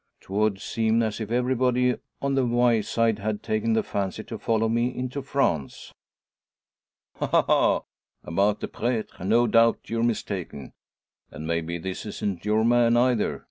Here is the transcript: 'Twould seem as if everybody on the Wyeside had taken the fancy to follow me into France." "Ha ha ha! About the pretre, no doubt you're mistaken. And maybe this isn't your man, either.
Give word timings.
'Twould 0.21 0.59
seem 0.59 1.03
as 1.03 1.21
if 1.21 1.29
everybody 1.29 1.93
on 2.23 2.33
the 2.33 2.43
Wyeside 2.43 3.19
had 3.19 3.43
taken 3.43 3.73
the 3.73 3.83
fancy 3.83 4.23
to 4.23 4.39
follow 4.39 4.67
me 4.67 4.87
into 4.87 5.21
France." 5.21 5.93
"Ha 7.17 7.27
ha 7.27 7.43
ha! 7.43 7.81
About 8.23 8.61
the 8.61 8.67
pretre, 8.67 9.23
no 9.23 9.45
doubt 9.45 9.91
you're 9.91 10.01
mistaken. 10.01 10.73
And 11.29 11.45
maybe 11.45 11.77
this 11.77 12.07
isn't 12.07 12.43
your 12.45 12.65
man, 12.65 12.97
either. 12.97 13.39